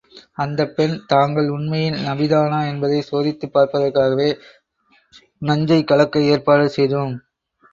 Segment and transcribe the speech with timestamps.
[0.37, 4.29] அந்தப் பெண், தாங்கள் உண்மையில் நபிதானா என்பதைச் சோதித்துப் பார்ப்பதற்காகவே,
[5.41, 7.15] நஞ்சைக் கலக்க ஏற்பாடு செய்தோம்.